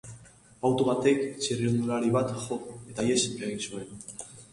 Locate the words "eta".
2.95-3.05